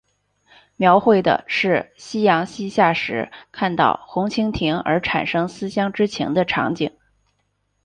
[0.77, 6.97] 描绘的是夕阳西下时看到红蜻蜓而产生思乡之情的场景。